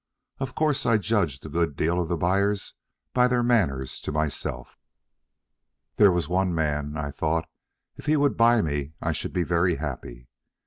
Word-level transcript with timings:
Of 0.39 0.55
course, 0.55 0.87
I 0.87 0.97
judged 0.97 1.45
a 1.45 1.49
good 1.49 1.75
deal 1.75 2.01
of 2.01 2.09
the 2.09 2.17
buyers 2.17 2.73
by 3.13 3.27
their 3.27 3.43
manners 3.43 3.99
to 3.99 4.11
myself. 4.11 4.75
There 5.97 6.11
was 6.11 6.27
one 6.27 6.55
man, 6.55 6.97
I 6.97 7.11
thought, 7.11 7.47
if 7.97 8.07
he 8.07 8.17
would 8.17 8.35
buy 8.35 8.63
me, 8.63 8.93
I 8.99 9.11
should 9.11 9.31
be 9.31 9.45
happy. 9.75 10.27